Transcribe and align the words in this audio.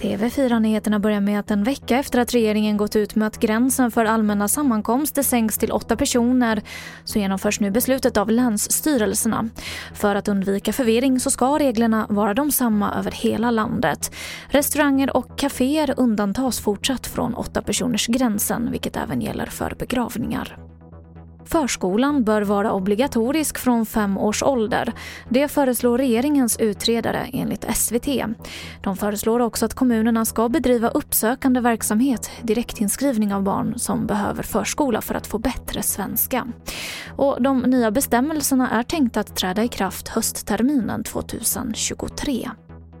TV4-nyheterna 0.00 0.98
börjar 0.98 1.20
med 1.20 1.40
att 1.40 1.50
en 1.50 1.64
vecka 1.64 1.98
efter 1.98 2.18
att 2.18 2.34
regeringen 2.34 2.76
gått 2.76 2.96
ut 2.96 3.14
med 3.14 3.26
att 3.26 3.40
gränsen 3.40 3.90
för 3.90 4.04
allmänna 4.04 4.48
sammankomster 4.48 5.22
sänks 5.22 5.58
till 5.58 5.72
åtta 5.72 5.96
personer 5.96 6.62
så 7.04 7.18
genomförs 7.18 7.60
nu 7.60 7.70
beslutet 7.70 8.16
av 8.16 8.30
länsstyrelserna. 8.30 9.48
För 9.94 10.14
att 10.14 10.28
undvika 10.28 10.72
förvirring 10.72 11.20
så 11.20 11.30
ska 11.30 11.58
reglerna 11.58 12.06
vara 12.08 12.34
de 12.34 12.52
samma 12.52 12.94
över 12.94 13.10
hela 13.10 13.50
landet. 13.50 14.14
Restauranger 14.48 15.16
och 15.16 15.38
kaféer 15.38 15.94
undantas 15.96 16.60
fortsatt 16.60 17.06
från 17.06 17.34
åtta 17.34 17.62
personers 17.62 18.06
gränsen 18.06 18.70
vilket 18.70 18.96
även 18.96 19.20
gäller 19.20 19.46
för 19.46 19.74
begravningar. 19.78 20.65
Förskolan 21.46 22.24
bör 22.24 22.42
vara 22.42 22.72
obligatorisk 22.72 23.58
från 23.58 23.86
fem 23.86 24.18
års 24.18 24.42
ålder. 24.42 24.92
Det 25.28 25.48
föreslår 25.48 25.98
regeringens 25.98 26.56
utredare 26.56 27.26
enligt 27.32 27.76
SVT. 27.76 28.08
De 28.82 28.96
föreslår 28.96 29.40
också 29.40 29.66
att 29.66 29.74
kommunerna 29.74 30.24
ska 30.24 30.48
bedriva 30.48 30.88
uppsökande 30.88 31.60
verksamhet, 31.60 32.30
direktinskrivning 32.42 33.34
av 33.34 33.42
barn 33.42 33.78
som 33.78 34.06
behöver 34.06 34.42
förskola 34.42 35.00
för 35.00 35.14
att 35.14 35.26
få 35.26 35.38
bättre 35.38 35.82
svenska. 35.82 36.46
Och 37.16 37.42
de 37.42 37.58
nya 37.58 37.90
bestämmelserna 37.90 38.70
är 38.70 38.82
tänkta 38.82 39.20
att 39.20 39.36
träda 39.36 39.64
i 39.64 39.68
kraft 39.68 40.08
höstterminen 40.08 41.04
2023. 41.04 42.50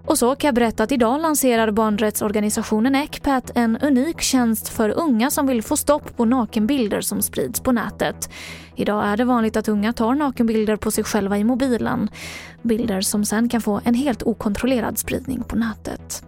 Och 0.06 0.18
så 0.18 0.36
kan 0.36 0.48
jag 0.48 0.54
berätta 0.54 0.82
att 0.82 0.92
idag 0.92 1.20
lanserar 1.20 1.70
barnrättsorganisationen 1.70 2.94
Ecpat 2.94 3.56
en 3.56 3.76
unik 3.76 4.20
tjänst 4.20 4.68
för 4.68 4.90
unga 4.90 5.30
som 5.30 5.46
vill 5.46 5.62
få 5.62 5.76
stopp 5.76 6.16
på 6.16 6.24
nakenbilder 6.24 7.00
som 7.00 7.22
sprids 7.22 7.60
på 7.60 7.72
nätet. 7.72 8.30
Idag 8.76 9.06
är 9.06 9.16
det 9.16 9.24
vanligt 9.24 9.56
att 9.56 9.68
unga 9.68 9.92
tar 9.92 10.14
nakenbilder 10.14 10.76
på 10.76 10.90
sig 10.90 11.04
själva 11.04 11.38
i 11.38 11.44
mobilen. 11.44 12.08
Bilder 12.62 13.00
som 13.00 13.24
sen 13.24 13.48
kan 13.48 13.60
få 13.60 13.80
en 13.84 13.94
helt 13.94 14.22
okontrollerad 14.22 14.98
spridning 14.98 15.42
på 15.42 15.56
nätet. 15.56 16.24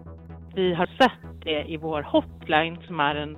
Vi 0.54 0.74
har 0.74 0.86
sett 0.86 1.44
det 1.44 1.64
i 1.72 1.76
vår 1.76 2.02
hotline 2.02 2.78
som 2.86 3.00
är 3.00 3.14
en 3.14 3.36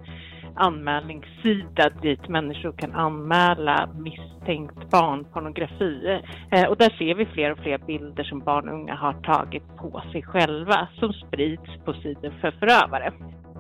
anmälningssida 0.55 1.91
dit 2.03 2.29
människor 2.29 2.73
kan 2.73 2.93
anmäla 2.93 3.89
misstänkt 3.99 4.91
barnpornografi. 4.91 6.21
Eh, 6.51 6.65
och 6.65 6.77
där 6.77 6.91
ser 6.99 7.15
vi 7.15 7.27
fler 7.27 7.53
och 7.53 7.59
fler 7.59 7.79
bilder 7.79 8.25
som 8.25 8.39
barn 8.39 8.69
och 8.69 8.75
unga 8.75 8.95
har 8.95 9.13
tagit 9.13 9.77
på 9.77 10.03
sig 10.13 10.23
själva 10.23 10.89
som 10.99 11.13
sprids 11.13 11.85
på 11.85 11.93
sidor 11.93 12.35
för 12.41 12.51
förövare. 12.51 13.13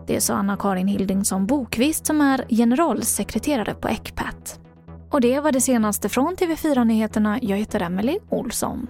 Det 0.07 0.21
sa 0.21 0.35
Anna-Karin 0.35 0.89
Hildingsson 0.89 1.47
Bokvist 1.47 2.07
som 2.07 2.21
är 2.21 2.45
generalsekreterare 2.49 3.75
på 3.75 3.89
Ecpat. 3.89 4.61
Och 5.11 5.21
det 5.21 5.41
var 5.41 5.53
det 5.53 5.61
senaste 5.61 6.09
från 6.09 6.37
TV4 6.37 6.85
Nyheterna. 6.85 7.39
Jag 7.43 7.57
heter 7.57 7.83
Emily 7.83 8.19
Olsson. 8.29 8.87